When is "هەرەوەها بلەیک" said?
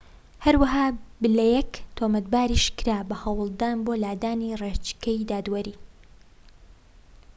0.45-1.71